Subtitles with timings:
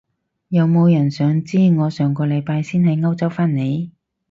[0.47, 3.91] 有冇人想知我上個禮拜先喺歐洲返嚟？